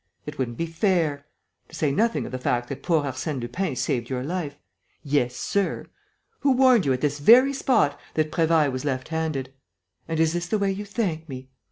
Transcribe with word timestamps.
It 0.25 0.39
wouldn't 0.39 0.57
be 0.57 0.65
fair. 0.65 1.27
To 1.69 1.75
say 1.75 1.91
nothing 1.91 2.25
of 2.25 2.31
the 2.31 2.39
fact 2.39 2.69
that 2.69 2.81
poor 2.81 3.03
Arsène 3.03 3.39
Lupin 3.39 3.75
saved 3.75 4.09
your 4.09 4.23
life.... 4.23 4.57
Yes, 5.03 5.35
sir! 5.35 5.85
Who 6.39 6.53
warned 6.53 6.87
you, 6.87 6.93
at 6.93 7.01
this 7.01 7.19
very 7.19 7.53
spot, 7.53 7.99
that 8.15 8.31
Prévailles 8.31 8.71
was 8.71 8.83
left 8.83 9.09
handed?... 9.09 9.53
And 10.07 10.19
is 10.19 10.33
this 10.33 10.47
the 10.47 10.57
way 10.57 10.71
you 10.71 10.85
thank 10.85 11.29
me? 11.29 11.49